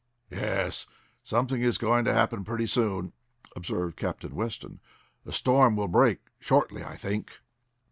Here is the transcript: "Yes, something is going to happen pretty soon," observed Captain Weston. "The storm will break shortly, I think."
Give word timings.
"Yes, 0.31 0.87
something 1.21 1.61
is 1.61 1.77
going 1.77 2.05
to 2.05 2.11
happen 2.15 2.43
pretty 2.43 2.65
soon," 2.65 3.13
observed 3.55 3.97
Captain 3.97 4.33
Weston. 4.33 4.79
"The 5.25 5.31
storm 5.31 5.75
will 5.75 5.87
break 5.89 6.21
shortly, 6.39 6.83
I 6.83 6.95
think." 6.97 7.37